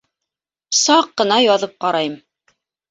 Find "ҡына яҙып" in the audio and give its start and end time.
1.21-1.79